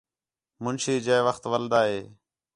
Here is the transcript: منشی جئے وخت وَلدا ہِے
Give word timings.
منشی 0.63 0.95
جئے 1.05 1.19
وخت 1.27 1.43
وَلدا 1.51 1.79
ہِے 1.89 1.99